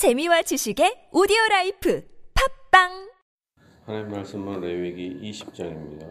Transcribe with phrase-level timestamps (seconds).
[0.00, 2.02] 재미와 지식의 오디오 라이프
[2.72, 3.10] 팟빵
[3.84, 6.08] 하나님 말씀은 레위기 20장입니다.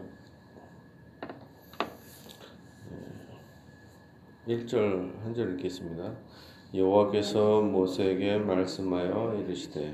[4.46, 6.14] 1절 한 절 읽겠습니다.
[6.72, 9.92] 여호와께서 모세에게 말씀하여 이르시되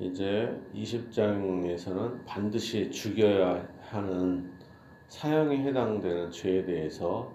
[0.00, 4.50] 이제 20장에서는 반드시 죽여야 하는
[5.08, 7.30] 사형에 해당되는 죄에 대해서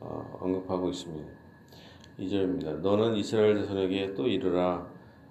[0.00, 1.35] 어, 언급하고 있습니다.
[2.18, 2.80] 2절입니다.
[2.80, 4.86] 너는 이스라엘 자손에게 또 이르라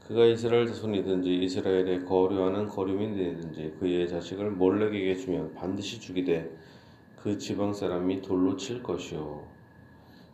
[0.06, 6.56] 그가 이스라엘 자손이든지 이스라엘의 거류하는 거류민이든지 그의 자식을 몰렉에게 주면 반드시 죽이되
[7.16, 9.44] 그 지방 사람이 돌로 칠 것이요.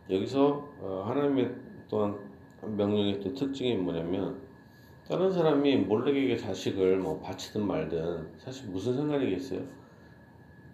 [0.09, 1.55] 여기서 어, 하나님의
[1.89, 2.17] 또한
[2.61, 4.41] 명령의 또 특징이 뭐냐면
[5.07, 9.61] 다른 사람이 몰렉에게 자식을 뭐 바치든 말든 사실 무슨 상관이겠어요?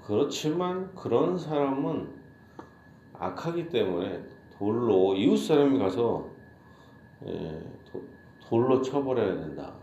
[0.03, 2.07] 그렇지만 그런 사람은
[3.13, 6.29] 악하기 때문에 돌로 이웃 사람이 가서
[7.27, 7.61] 예,
[7.91, 8.01] 도,
[8.41, 9.73] 돌로 쳐버려야 된다.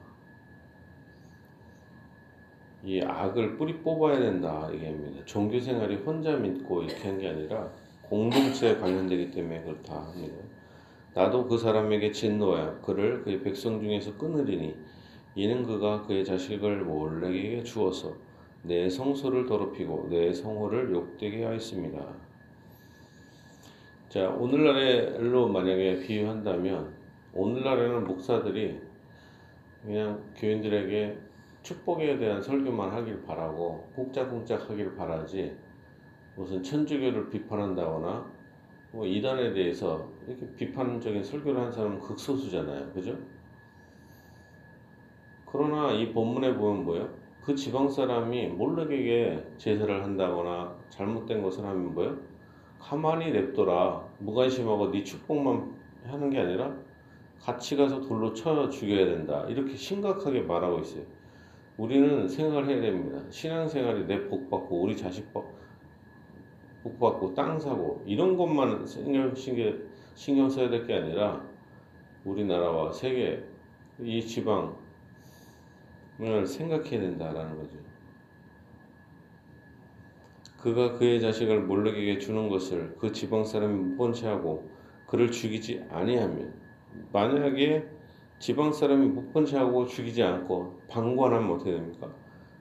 [2.84, 5.24] 이 악을 뿌리 뽑아야 된다 얘기합니다.
[5.24, 7.70] 종교 생활이 혼자 믿고 이렇게 한 게 아니라
[8.02, 10.36] 공동체에 관련되기 때문에 그렇다 합니다.
[11.14, 14.74] 나도 그 사람에게 진노하여 그를 그의 백성 중에서 끊으리니
[15.34, 18.14] 이는 그가 그의 자식을 몰래에게 주어서
[18.62, 22.14] 내 성소를 더럽히고 내 성호를 욕되게 하였습니다.
[24.14, 26.94] 자 오늘날로 만약에 비유한다면
[27.32, 28.80] 오늘날에는 목사들이
[29.82, 31.18] 그냥 교인들에게
[31.62, 35.56] 축복에 대한 설교만 하길 바라고 꽁짝꽁짝 하길 바라지
[36.36, 38.24] 무슨 천주교를 비판한다거나
[38.92, 42.92] 뭐 이단에 대해서 이렇게 비판적인 설교를 한 사람은 극소수잖아요.
[42.92, 43.18] 그죠?
[45.44, 47.12] 그러나 이 본문에 보면 뭐예요?
[47.42, 52.34] 그 지방 사람이 몰락에게 제사를 한다거나 잘못된 것을 하면 뭐예요?
[52.88, 54.04] 가만히 냅둬라.
[54.18, 55.72] 무관심하고 네 축복만
[56.04, 56.76] 하는 게 아니라
[57.40, 59.46] 같이 가서 돌로 쳐 죽여야 된다.
[59.48, 61.02] 이렇게 심각하게 말하고 있어요.
[61.78, 63.22] 우리는 생각을 해야 됩니다.
[63.30, 65.50] 신앙생활이 내 복 받고 우리 자식 복
[67.00, 69.34] 받고 땅 사고 이런 것만 신경,
[70.14, 71.42] 신경 써야 될 게 아니라
[72.24, 73.42] 우리나라와 세계
[74.02, 74.74] 이 지방을
[76.46, 77.78] 생각해야 된다라는 거죠.
[80.64, 84.70] 그가 그의 자식을 몰락에게 주는 것을 그 지방 사람이 못 본 채 하고
[85.06, 86.54] 그를 죽이지 아니하면
[87.12, 87.86] 만약에
[88.38, 92.14] 지방 사람이 못 본 채하고 죽이지 않고 방관하면 어떻게 됩니까?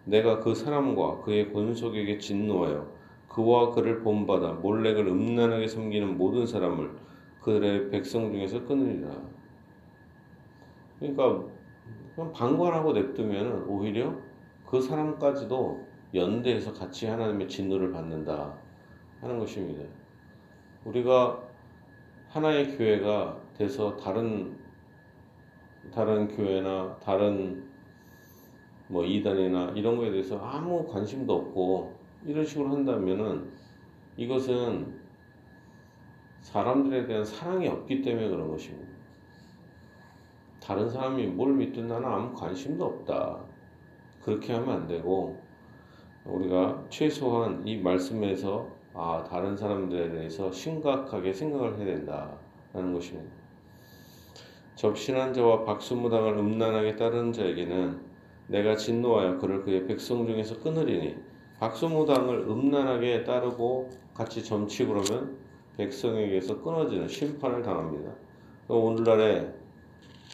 [0.05, 2.91] 내가 그 사람과 그의 권속에게 진노하여
[3.29, 6.91] 그와 그를 본받아 몰렉을 음란하게 섬기는 모든 사람을
[7.41, 9.09] 그들의 백성 중에서 끊으리라.
[10.99, 11.45] 그러니까
[12.33, 14.15] 방관하고 냅두면 오히려
[14.65, 18.53] 그 사람까지도 연대해서 같이 하나님의 진노를 받는다
[19.21, 19.83] 하는 것입니다.
[20.85, 21.41] 우리가
[22.29, 24.57] 하나의 교회가 돼서 다른
[25.93, 27.63] 다른 교회나 다른
[28.87, 33.51] 뭐 이단이나 이런 거에 대해서 아무 관심도 없고 이런 식으로 한다면은
[34.17, 35.01] 이것은
[36.41, 38.91] 사람들에 대한 사랑이 없기 때문에 그런 것입니다.
[40.61, 43.39] 다른 사람이 뭘 믿든 나는 아무 관심도 없다.
[44.21, 45.42] 그렇게 하면 안 되고
[46.25, 53.29] 우리가 최소한 이 말씀에서 아 다른 사람들에 대해서 심각하게 생각을 해야 된다라는 것입니다.
[54.75, 57.99] 접신한 자와 박수무당을 음란하게 따르는 자에게는
[58.47, 61.15] 내가 진노하여 그를 그의 백성 중에서 끊으리니
[61.59, 65.37] 박수무당을 음란하게 따르고 같이 점치 그러면
[65.77, 68.11] 백성에게서 끊어지는 심판을 당합니다.
[68.67, 69.53] 오늘날에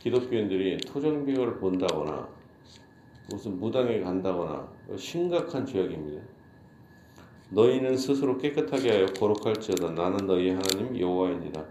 [0.01, 2.38] 기독교인들이 토정비교를 본다거나
[3.29, 6.21] 무슨 무당에 간다거나 심각한 죄악입니다.
[7.51, 11.65] 너희는 스스로 깨끗하게 하여 거룩할지어다 나는 너희 하나님 여호와이니라.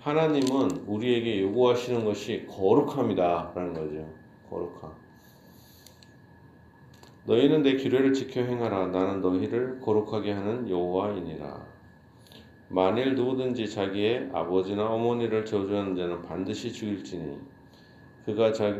[0.00, 3.52] 하나님은 우리에게 요구하시는 것이 거룩합니다.
[3.54, 4.08] 라는 거죠.
[4.48, 4.92] 거룩함.
[7.26, 8.86] 너희는 내 규례를 지켜 행하라.
[8.86, 11.66] 나는 너희를 거룩하게 하는 여호와이니라.
[12.70, 17.38] 만일 누구든지 자기의 아버지나 어머니를 저주하는 자는 반드시 죽일지니
[18.24, 18.78] 그가 자,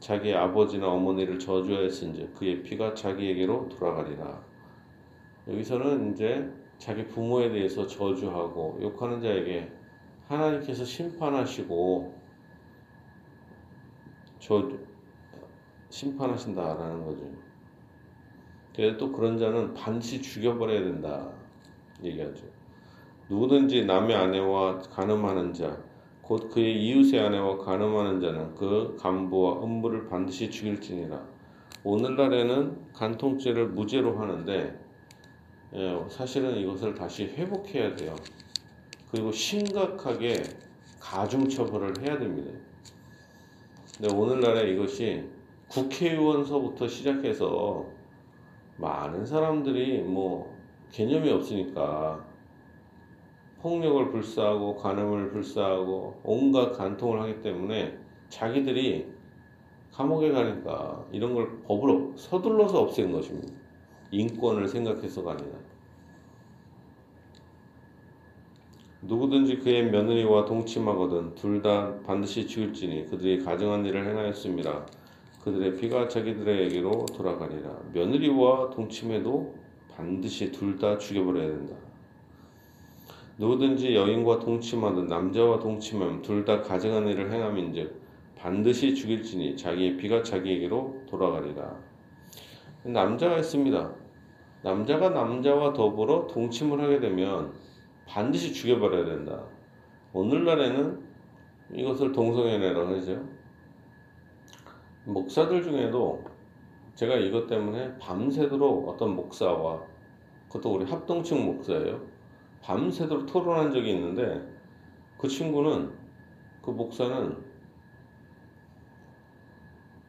[0.00, 4.42] 자기의 아버지나 어머니를 저주하였은즉 그의 피가 자기에게로 돌아가리라.
[5.48, 9.72] 여기서는 이제 자기 부모에 대해서 저주하고 욕하는 자에게
[10.28, 12.14] 하나님께서 심판하시고
[14.38, 14.70] 저
[15.88, 17.48] 심판하신다라는 거죠.
[18.74, 21.32] 그래서 또 그런 자는 반드시 죽여버려야 된다
[22.04, 22.46] 얘기하죠.
[23.28, 25.82] 누구든지 남의 아내와 간음하는 자,
[26.28, 31.18] 곧 그의 이웃의 아내와 간음하는 자는 그 간부와 음부를 반드시 죽일지니라.
[31.84, 34.78] 오늘날에는 간통죄를 무죄로 하는데
[35.72, 38.14] 예, 사실은 이것을 다시 회복해야 돼요.
[39.10, 40.42] 그리고 심각하게
[41.00, 42.50] 가중 처벌을 해야 됩니다.
[43.96, 45.24] 근데 오늘날에 이것이
[45.68, 47.86] 국회의원서부터 시작해서
[48.76, 50.54] 많은 사람들이 뭐
[50.92, 52.22] 개념이 없으니까
[53.60, 59.06] 폭력을 불사하고 간음을 불사하고 온갖 간통을 하기 때문에 자기들이
[59.92, 63.52] 감옥에 가니까 이런 걸 법으로 서둘러서 없앤 것입니다.
[64.10, 65.58] 인권을 생각해서가 아니라.
[69.02, 74.86] 누구든지 그의 며느리와 동침하거든 둘 다 반드시 죽을지니 그들이 가정한 일을 행하였습니다.
[75.44, 77.76] 그들의 피가 자기들에게로 돌아가리라.
[77.92, 79.54] 며느리와 동침해도
[79.96, 81.87] 반드시 둘 다 죽여버려야 된다.
[83.38, 88.00] 누구든지 여인과 동침하든 남자와 동침하면 둘 다 가정한 일을 행함인즉
[88.36, 91.76] 반드시 죽일지니 자기의 피가 자기에게로 돌아가리라.
[92.84, 93.92] 남자가 있습니다.
[94.62, 97.52] 남자가 남자와 더불어 동침을 하게 되면
[98.06, 99.44] 반드시 죽여버려야 된다.
[100.12, 101.00] 오늘날에는
[101.74, 103.24] 이것을 동성연애라고 하죠.
[105.04, 106.24] 목사들 중에도
[106.96, 109.80] 제가 이것 때문에 밤새도록 어떤 목사와
[110.48, 112.00] 그것도 우리 합동층 목사예요.
[112.62, 114.42] 밤새도록 토론한 적이 있는데
[115.16, 115.90] 그 친구는
[116.62, 117.36] 그 목사는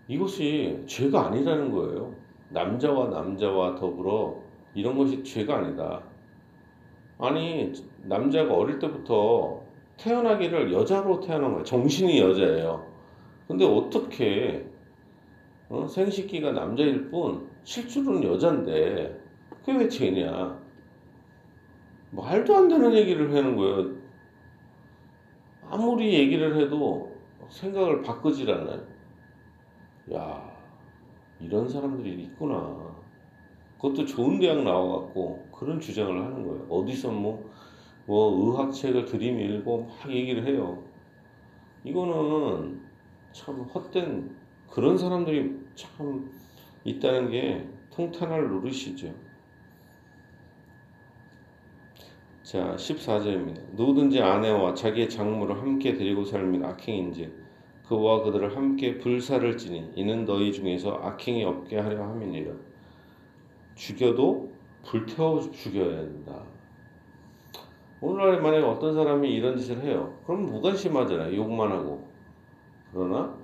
[0.08, 2.16] 이것이 죄가 아니라는 거예요.
[2.50, 4.42] 남자와 남자와 더불어
[4.74, 6.04] 이런 것이 죄가 아니다.
[7.20, 7.72] 아니
[8.04, 9.62] 남자가 어릴 때부터
[9.98, 11.64] 태어나기를 여자로 태어난 거예요.
[11.64, 12.88] 정신이 여자예요.
[13.48, 14.66] 근데 어떻게
[15.70, 15.88] 어?
[15.88, 19.20] 생식기가 남자일 뿐 실제로는 여잔데
[19.50, 20.60] 그게 왜 죄냐?
[22.12, 23.96] 말도 안 되는 얘기를 하는 거예요.
[25.70, 27.16] 아무리 얘기를 해도
[27.50, 28.84] 생각을 바꾸질 않아요.
[30.14, 30.52] 야,
[31.40, 33.00] 이런 사람들이 있구나.
[33.76, 36.68] 그것도 좋은 대학 나와갖고 그런 주장을 하는 거예요.
[36.70, 37.50] 어디서 뭐,
[38.06, 40.84] 뭐 의학책을 들이밀고 막 얘기를 해요.
[41.84, 42.82] 이거는
[43.32, 44.36] 참 헛된
[44.70, 46.30] 그런 사람들이 참
[46.84, 49.14] 있다는 게 통탄할 노릇이죠.
[52.50, 53.62] 자, 14절입니다.
[53.74, 57.32] 누구든지 아내와 자기의 장모를 함께 데리고 살면 악행인지
[57.86, 62.52] 그와 그들을 함께 불사를 지니 이는 너희 중에서 악행이 없게 하려 함이니라.
[63.76, 64.52] 죽여도
[64.84, 66.42] 불태워 죽여야 된다.
[68.02, 70.18] 오늘날에 만약에 어떤 사람이 이런 짓을 해요.
[70.26, 71.38] 그럼 무관심하잖아요.
[71.38, 72.08] 욕만 하고.
[72.92, 73.38] 그러나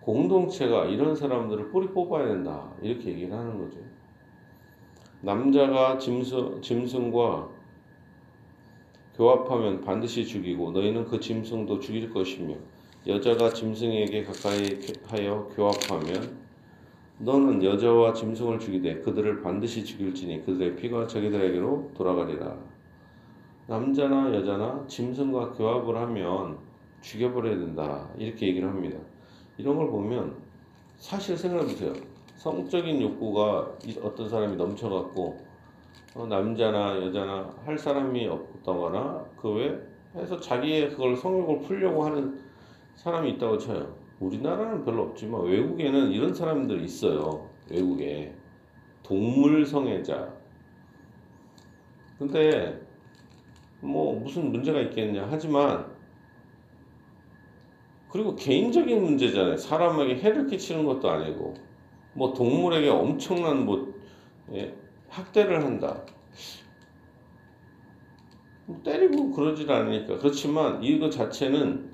[0.00, 2.72] 공동체가 이런 사람들을 뿌리 뽑아야 된다.
[2.80, 3.78] 이렇게 얘기를 하는 거죠.
[5.20, 7.60] 남자가 짐승, 짐승과
[9.14, 12.54] 교합하면 반드시 죽이고 너희는 그 짐승도 죽일 것이며
[13.06, 16.42] 여자가 짐승에게 가까이 하여 교합하면
[17.18, 22.56] 너는 여자와 짐승을 죽이되 그들을 반드시 죽일지니 그들의 피가 자기들에게로 돌아가리라.
[23.66, 26.58] 남자나 여자나 짐승과 교합을 하면
[27.00, 28.08] 죽여버려야 된다.
[28.18, 28.98] 이렇게 얘기를 합니다.
[29.58, 30.36] 이런 걸 보면
[30.96, 31.92] 사실 생각해 보세요.
[32.36, 33.72] 성적인 욕구가
[34.02, 35.51] 어떤 사람이 넘쳐갖고
[36.14, 42.38] 어, 남자나 여자나 할 사람이 없다거나 그 외 해서 자기의 그걸 성욕을 풀려고 하는
[42.94, 43.94] 사람이 있다고 쳐요.
[44.20, 47.48] 우리나라는 별로 없지만 외국에는 이런 사람들이 있어요.
[47.70, 48.34] 외국에
[49.02, 50.32] 동물 성애자.
[52.18, 52.80] 근데
[53.80, 55.90] 뭐 무슨 문제가 있겠냐 하지만
[58.10, 59.56] 그리고 개인적인 문제잖아요.
[59.56, 61.54] 사람에게 해를 끼치는 것도 아니고
[62.12, 63.92] 뭐 동물에게 엄청난 뭐
[64.52, 64.74] 예,
[65.12, 66.02] 학대를 한다.
[68.64, 71.92] 뭐 때리고 그러질 않으니까 그렇지만 이거 자체는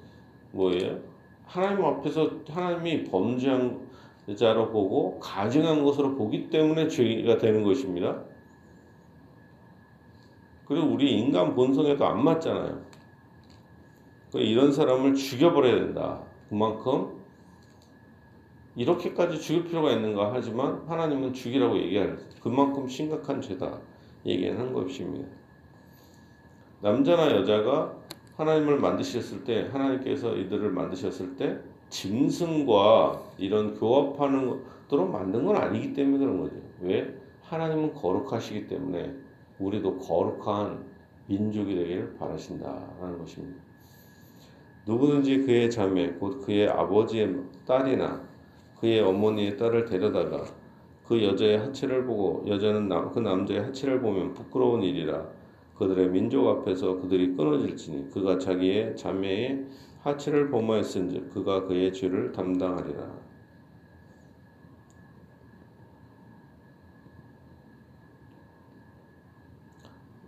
[0.53, 1.01] 뭐예요?
[1.45, 3.89] 하나님 앞에서 하나님이 범죄한
[4.37, 8.23] 자로 보고 가증한 것으로 보기 때문에 죄가 되는 것입니다.
[10.67, 12.83] 그리고 우리 인간 본성에도 안 맞잖아요.
[14.35, 16.23] 이런 사람을 죽여버려야 된다.
[16.51, 17.18] 그만큼
[18.77, 23.81] 이렇게까지 죽일 필요가 있는가 하지만 하나님은 죽이라고 얘기할 그만큼 심각한 죄다
[24.25, 25.29] 얘기하는 것입니다.
[26.81, 27.97] 남자나 여자가
[28.37, 31.59] 하나님을 만드셨을 때 하나님께서 이들을 만드셨을 때
[31.89, 36.57] 짐승과 이런 교합하는 것으로 만든 건 아니기 때문에 그런 거죠.
[36.81, 37.15] 왜?
[37.43, 39.13] 하나님은 거룩하시기 때문에
[39.59, 40.85] 우리도 거룩한
[41.27, 43.61] 민족이 되기를 바라신다라는 것입니다.
[44.87, 48.23] 누구든지 그의 자매 곧 그의 아버지의 딸이나
[48.81, 50.45] 그의 어머니의 딸을 데려다가
[51.05, 55.27] 그 여자의 하체를 보고 여자는 그 남자의 하체를 보면 부끄러운 일이라
[55.79, 59.65] 그들의 민족 앞에서 그들이 끊어질지니 그가 자기의 자매의
[60.01, 63.29] 하체를 범하였은즉 그가 그의 죄를 담당하리라.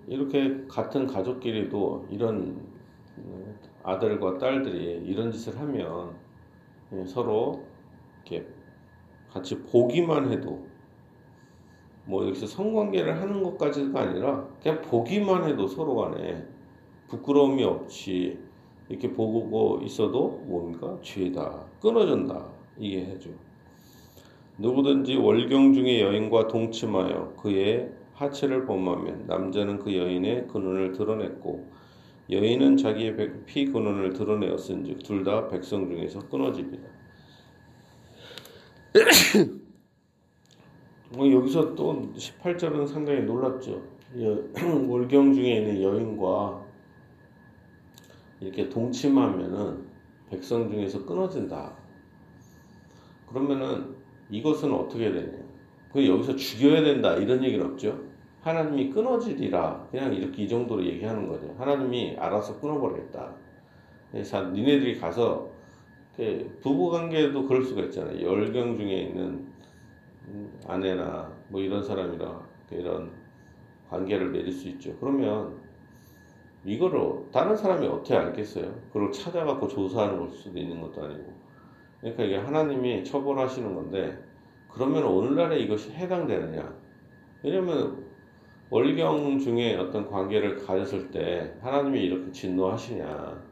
[0.06, 2.66] 이렇게 같은 가족끼리도 이런
[3.82, 6.16] 아들과 딸들이 이런 짓을 하면
[6.92, 7.69] 예, 서로
[8.30, 8.46] 이렇게
[9.32, 10.64] 같이 보기만 해도
[12.04, 16.46] 뭐 여기서 성관계를 하는 것까지가 아니라 그냥 보기만 해도 서로 간에
[17.08, 18.38] 부끄러움이 없이
[18.88, 23.30] 이렇게 보고 있어도 뭡니까 죄다 끊어진다 이게 해죠.
[24.58, 31.70] 누구든지 월경 중에 여인과 동침하여 그의 하체를 범하면 남자는 그 여인의 근원을 드러냈고
[32.30, 36.99] 여인은 자기의 피 근원을 드러내었은즉 둘 다 백성 중에서 끊어집니다.
[41.10, 43.82] 뭐 여기서 또 18절은 상당히 놀랍죠.
[44.88, 46.66] 월경 중에 있는 여인과
[48.40, 49.86] 이렇게 동침하면은
[50.28, 51.76] 백성 중에서 끊어진다.
[53.28, 53.94] 그러면은
[54.28, 55.38] 이것은 어떻게 되냐?
[55.92, 58.10] 그 여기서 죽여야 된다 이런 얘기는 없죠.
[58.40, 61.54] 하나님이 끊어지리라 그냥 이렇게 이 정도로 얘기하는 거죠.
[61.58, 63.34] 하나님이 알아서 끊어버리겠다.
[64.24, 65.49] 자, 니네들이 가서
[66.60, 68.20] 부부 관계도 그럴 수가 있잖아요.
[68.20, 69.46] 열경 중에 있는
[70.66, 73.10] 아내나 뭐 이런 사람이랑 이런
[73.88, 74.96] 관계를 맺을 수 있죠.
[75.00, 75.58] 그러면
[76.64, 78.72] 이거를 다른 사람이 어떻게 알겠어요?
[78.92, 81.32] 그걸 찾아갖고 조사하는 걸 수도 있는 것도 아니고.
[82.00, 84.18] 그러니까 이게 하나님이 처벌하시는 건데
[84.68, 86.74] 그러면 오늘날에 이것이 해당되느냐?
[87.42, 88.04] 왜냐면
[88.70, 93.49] 월경 중에 어떤 관계를 가졌을 때 하나님이 이렇게 진노하시냐?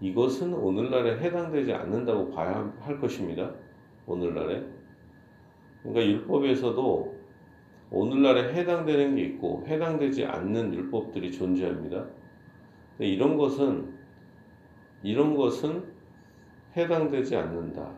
[0.00, 3.52] 이것은 오늘날에 해당되지 않는다고 봐야 할 것입니다.
[4.06, 4.64] 오늘날에.
[5.82, 7.20] 그러니까 율법에서도
[7.90, 12.06] 오늘날에 해당되는 게 있고 해당되지 않는 율법들이 존재합니다.
[12.98, 13.98] 이런 것은
[15.02, 15.84] 이런 것은
[16.76, 17.90] 해당되지 않는다.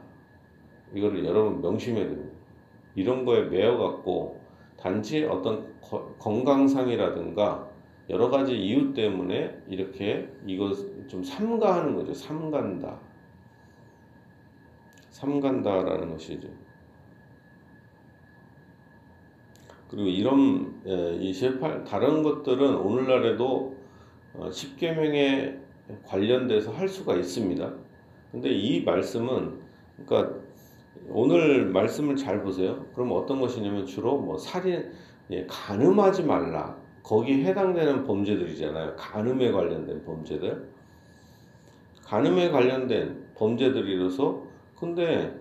[0.95, 2.33] 이거를 여러분 명심해야 됩니다.
[2.95, 4.41] 이런 거에 매여 갖고
[4.77, 5.73] 단지 어떤
[6.19, 7.71] 건강상이라든가
[8.11, 12.13] 여러 가지 이유 때문에 이렇게 이것 좀 삼가하는 거죠.
[12.15, 12.99] 삼간다.
[15.11, 16.49] 삼간다라는 것이죠.
[19.89, 23.77] 그리고 이런 예, 이 18, 다른 것들은 오늘날에도
[24.35, 27.75] 10계명에 어, 관련돼서 할 수가 있습니다.
[28.31, 29.61] 근데 이 말씀은
[30.07, 30.35] 그러니까
[31.09, 32.87] 오늘 말씀을 잘 보세요.
[32.95, 34.91] 그럼 어떤 것이냐면 주로 뭐 살인,
[35.31, 36.77] 예, 간음하지 말라.
[37.03, 38.97] 거기에 해당되는 범죄들이잖아요.
[38.97, 40.72] 간음에 관련된 범죄들.
[42.13, 44.43] 간음에 관련된 범죄들이라서
[44.77, 45.35] 근데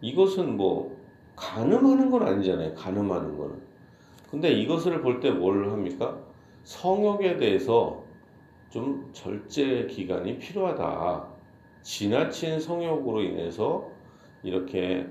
[0.00, 0.96] 이것은 뭐
[1.36, 2.72] 간음하는 건 아니잖아요.
[2.72, 3.56] 간음하는 거는.
[4.30, 6.18] 근데 이것을 볼 때 뭘 합니까?
[6.62, 8.02] 성욕에 대해서
[8.70, 11.28] 좀 절제 기간이 필요하다.
[11.82, 13.90] 지나친 성욕으로 인해서
[14.42, 15.06] 이렇게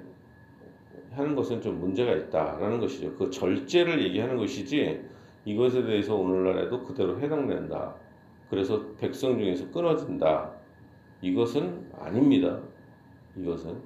[1.11, 3.13] 하는 것은 좀 문제가 있다라는 것이죠.
[3.13, 4.99] 그 절제를 얘기하는 것이지
[5.45, 7.93] 이것에 대해서 오늘날에도 그대로 해당된다.
[8.49, 10.52] 그래서 백성 중에서 끊어진다.
[11.23, 12.59] 이것은 아닙니다.
[13.37, 13.77] 이것은.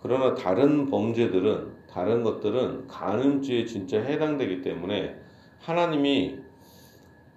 [0.00, 5.16] 그러나 다른 범죄들은, 다른 것들은 간음죄에 진짜 해당되기 때문에
[5.58, 6.38] 하나님이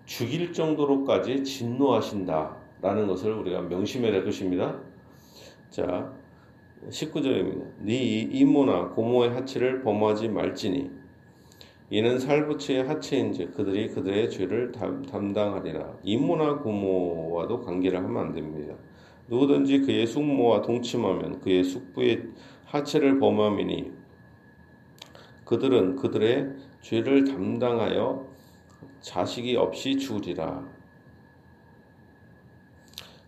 [0.05, 4.79] 죽일 정도로까지 진노하신다라는 것을 우리가 명심해야 될 것입니다.
[5.69, 6.13] 자,
[6.89, 7.65] 19절입니다.
[7.79, 10.91] 네 이모나 고모의 하체를 범하지 말지니
[11.89, 15.97] 이는 살부치의 하체인지 그들이 그들의 죄를 담당하리라.
[16.03, 18.75] 이모나 고모와도 관계를 하면 안 됩니다.
[19.27, 22.29] 누구든지 그의 숙모와 동침하면 그의 숙부의
[22.65, 23.91] 하체를 범함이니
[25.45, 28.27] 그들은 그들의 죄를 담당하여
[29.01, 30.77] 자식이 없이 죽으리라.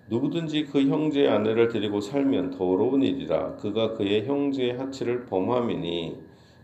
[0.10, 6.20] 누구든지 그 형제의 아내를 데리고 살면 더러운 일이라 그가 그의 형제의 하체를 범함이니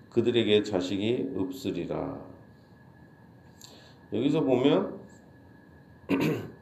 [0.09, 2.19] 그들에게 자식이 없으리라.
[4.13, 4.99] 여기서 보면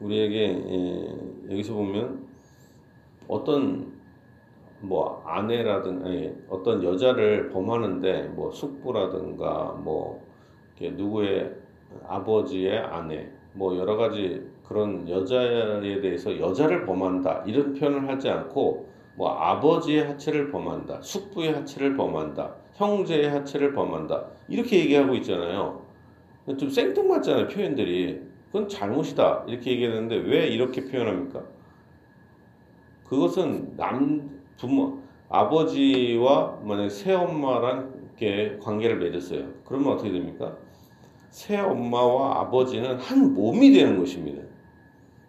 [0.00, 0.38] 우리에게
[0.68, 2.26] 예, 여기서 보면
[3.28, 3.92] 어떤
[4.80, 10.24] 뭐 아내라든 예, 어떤 여자를 범하는데 뭐 숙부라든가 뭐
[10.80, 11.54] 누구의
[12.06, 19.28] 아버지의 아내 뭐 여러 가지 그런 여자에 대해서 여자를 범한다 이런 표현을 하지 않고 뭐
[19.32, 25.84] 아버지의 하체를 범한다, 숙부의 하체를 범한다, 형제의 하체를 범한다 이렇게 얘기하고 있잖아요.
[26.56, 28.29] 좀 생뚱맞잖아요 표현들이.
[28.50, 31.42] 그건 잘못이다 이렇게 얘기하는데 왜 이렇게 표현합니까?
[33.04, 39.46] 그것은 남 부모 아버지와 만약 새엄마랑 게 관계를 맺었어요.
[39.64, 40.56] 그러면 어떻게 됩니까?
[41.30, 44.42] 새엄마와 아버지는 한 몸이 되는 것입니다.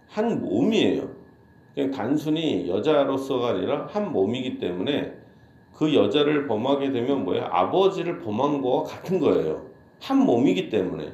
[0.08, 1.10] 한 몸이에요.
[1.74, 5.14] 그냥 단순히 여자로서가 아니라 한 몸이기 때문에
[5.74, 7.46] 그 여자를 범하게 되면 뭐예요?
[7.46, 9.66] 아버지를 범한 거와 같은 거예요.
[10.02, 11.14] 한 몸이기 때문에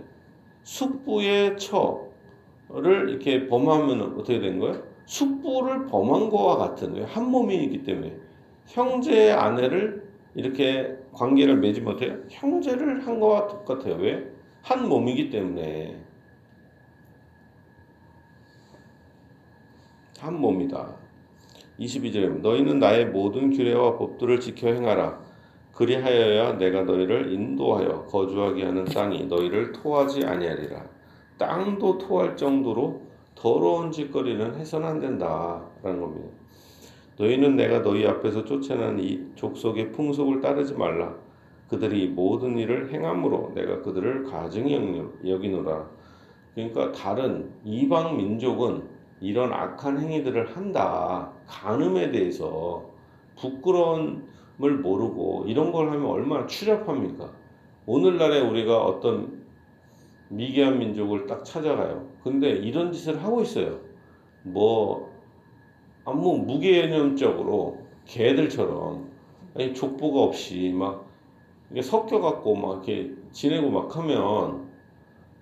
[0.67, 4.83] 숙부의 처를 이렇게 범하면 어떻게 된 거예요?
[5.05, 7.03] 숙부를 범한 거와 같은 왜?
[7.05, 8.17] 한 몸이기 때문에
[8.65, 10.05] 형제의 아내를
[10.35, 12.17] 이렇게 관계를 맺지 못해요.
[12.29, 13.95] 형제를 한 거와 똑같아요.
[13.95, 14.29] 왜?
[14.61, 16.03] 한 몸이기 때문에
[20.19, 20.97] 한 몸이다.
[21.79, 25.26] 22절에 너희는 나의 모든 규례와 법들을 지켜 행하라.
[25.77, 30.83] 그리하여야 내가 너희를 인도하여 거주하게 하는 땅이 너희를 토하지 아니하리라.
[31.37, 33.03] 땅도 토할 정도로
[33.35, 36.29] 더러운 짓거리는 해서는 안 된다라는 겁니다.
[37.19, 41.13] 너희는 내가 너희 앞에서 쫓아낸 이 족속의 풍속을 따르지 말라.
[41.69, 45.87] 그들이 모든 일을 행함으로 내가 그들을 가증히 여기노라.
[46.55, 48.81] 그러니까 다른 이방 민족은
[49.21, 51.31] 이런 악한 행위들을 한다.
[51.45, 52.83] 간음에 대해서
[53.39, 54.17] 부끄러
[54.59, 57.31] 움을 모르고 이런 걸 하면 얼마나 추잡합니까?
[57.85, 59.45] 오늘날에 우리가 어떤
[60.29, 62.07] 미개한 민족을 딱 찾아가요.
[62.23, 63.79] 근데 이런 짓을 하고 있어요.
[64.43, 65.09] 뭐,
[66.05, 69.09] 아무 무개념적으로 개들처럼
[69.55, 71.07] 아니, 족보가 없이 막
[71.71, 74.67] 이게 섞여 갖고 막 이렇게 지내고 막 하면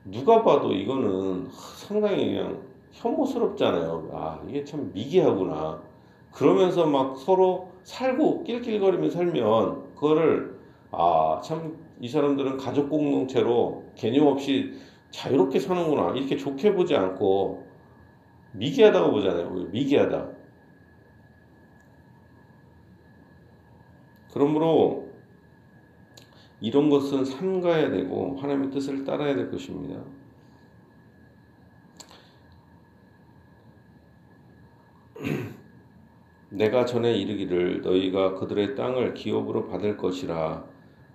[0.06, 4.10] 누가 봐도 이거는 상당히 그냥 혐오스럽잖아요.
[4.14, 5.82] 아, 이게 참 미개하구나.
[6.36, 10.60] 그러면서 막 서로 살고 낄낄거리며 살면 그거를
[10.92, 14.74] 아, 참 이 사람들은 가족 공동체로 개념 없이
[15.12, 16.12] 자유롭게 사는구나.
[16.16, 17.66] 이렇게 좋게 보지 않고
[18.54, 19.50] 미개하다고 보잖아요.
[19.72, 20.30] 미개하다.
[24.34, 25.08] 그러므로
[26.60, 30.04] 이런 것은 삼가야 되고 하나님의 뜻을 따라야 될 것입니다.
[36.56, 40.66] 내가 전에 이르기를 너희가 그들의 땅을 기업으로 받을 것이라.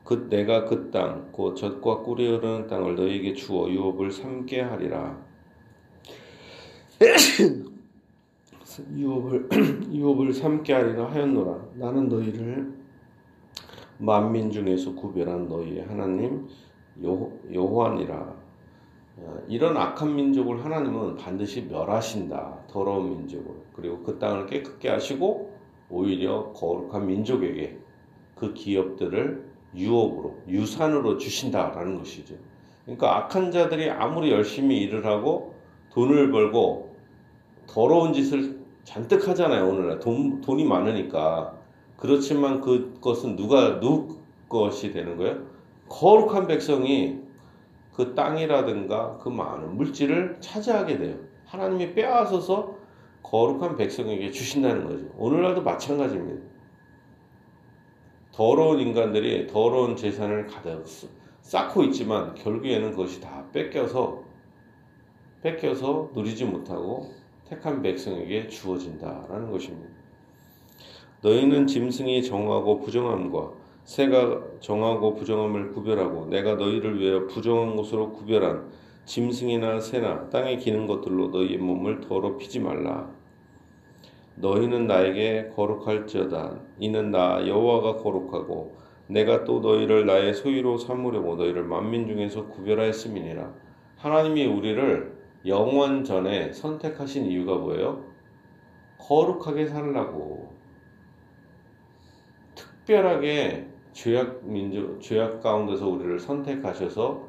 [0.04, 5.18] 그 내가 그 땅 곧 젖과 꿀이 흐르는 땅을 너희에게 주어 유업을 삼게 하리라.
[8.96, 9.48] 유업을
[9.92, 11.58] 유업을 삼게 하리라 하였노라.
[11.74, 12.72] 나는 너희를
[13.98, 16.48] 만민 중에서 구별한 너희의 하나님
[17.04, 18.14] 여, 여호와니라.
[18.16, 18.39] 어,
[19.48, 22.66] 이런 악한 민족을 하나님은 반드시 멸하신다.
[22.68, 23.52] 더러운 민족을.
[23.74, 25.50] 그리고 그 땅을 깨끗게 하시고
[25.88, 27.78] 오히려 거룩한 민족에게
[28.34, 32.34] 그 기업들을 유업으로, 유산으로 주신다라는 것이죠.
[32.84, 35.54] 그러니까 악한 자들이 아무리 열심히 일을 하고
[35.90, 36.94] 돈을 벌고
[37.66, 39.68] 더러운 짓을 잔뜩 하잖아요.
[39.68, 41.54] 오늘날 돈, 돈이 많으니까.
[41.96, 45.38] 그렇지만 그것은 누가 누구 것이 되는 거예요?
[45.88, 47.19] 거룩한 백성이
[48.00, 51.16] 그 땅이라든가 그 많은 물질을 차지하게 돼요.
[51.44, 52.74] 하나님이 빼앗아서
[53.22, 55.04] 거룩한 백성에게 주신다는 거죠.
[55.18, 56.48] 오늘날도 마찬가지입니다.
[58.32, 60.82] 더러운 인간들이 더러운 재산을 가득
[61.42, 64.22] 쌓고 있지만 결국에는 그것이 다 뺏겨서
[65.42, 67.12] 뺏겨서 누리지 못하고
[67.46, 69.90] 택한 백성에게 주어진다라는 것입니다.
[71.20, 78.70] 너희는 짐승이 정하고 부정함과 새가 정하고 부정함을 구별하고 내가 너희를 위하여 부정한 것으로 구별한
[79.04, 83.10] 짐승이나 새나 땅에 기는 것들로 너희의 몸을 더럽히지 말라.
[84.36, 86.60] 너희는 나에게 거룩할지어다.
[86.78, 88.76] 이는 나 여호와가 거룩하고
[89.08, 93.52] 내가 또 너희를 나의 소유로 삼으려고 너희를 만민 중에서 구별하였음이니라.
[93.96, 98.04] 하나님이 우리를 영원 전에 선택하신 이유가 뭐예요?
[98.98, 100.54] 거룩하게 살라고.
[102.54, 107.28] 특별하게 죄악 민족 죄악 가운데서 우리를 선택하셔서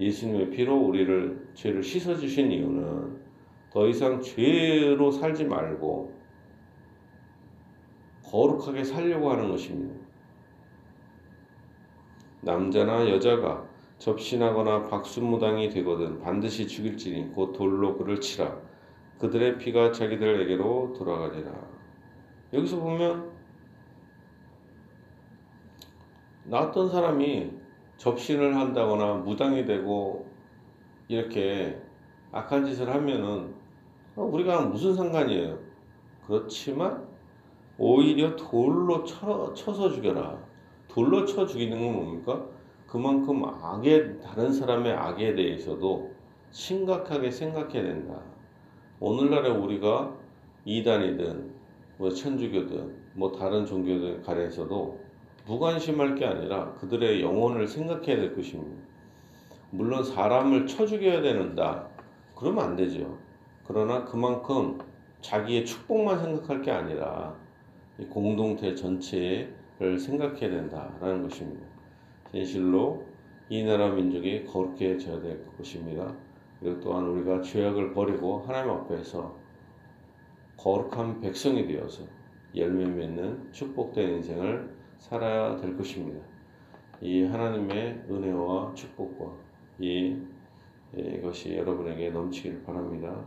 [0.00, 3.22] 예수님의 피로 우리를 죄를 씻어 주신 이유는
[3.70, 6.12] 더 이상 죄로 살지 말고
[8.24, 9.94] 거룩하게 살려고 하는 것입니다.
[12.40, 13.66] 남자나 여자가
[13.98, 18.58] 접신하거나 박수무당이 되거든 반드시 죽일지니 곧 돌로 그를 치라
[19.18, 21.52] 그들의 피가 자기들에게로 돌아가리라.
[22.52, 23.30] 여기서 보면
[26.44, 27.50] 나 어떤 사람이
[27.96, 30.26] 접신을 한다거나 무당이 되고
[31.08, 31.80] 이렇게
[32.32, 33.54] 악한 짓을 하면은
[34.16, 35.58] 우리가 무슨 상관이에요?
[36.26, 37.06] 그렇지만
[37.78, 40.38] 오히려 돌로 쳐, 쳐서 죽여라.
[40.88, 42.44] 돌로 쳐 죽이는 건 뭡니까?
[42.86, 46.12] 그만큼 악에 다른 사람의 악에 대해서도
[46.50, 48.20] 심각하게 생각해야 된다.
[49.00, 50.14] 오늘날에 우리가
[50.64, 51.52] 이단이든
[51.98, 55.03] 뭐 천주교든 뭐 다른 종교들 간에서도
[55.46, 58.82] 무관심할 게 아니라 그들의 영혼을 생각해야 될 것입니다.
[59.70, 61.88] 물론 사람을 쳐 죽여야 되는다.
[62.36, 63.18] 그러면 안 되죠.
[63.66, 64.78] 그러나 그만큼
[65.20, 67.34] 자기의 축복만 생각할 게 아니라
[68.10, 71.66] 공동체 전체를 생각해야 된다라는 것입니다.
[72.30, 73.04] 진실로
[73.48, 76.14] 이 나라 민족이 거룩해져야 될 것입니다.
[76.60, 79.36] 그리고 또한 우리가 죄악을 버리고 하나님 앞에서
[80.56, 82.04] 거룩한 백성이 되어서
[82.56, 86.20] 열매 맺는 축복된 인생을 살아야 될 것입니다.
[87.00, 89.32] 이 하나님의 은혜와 축복과
[89.78, 90.16] 이
[90.96, 93.24] 이것이 여러분에게 넘치기를 바랍니다.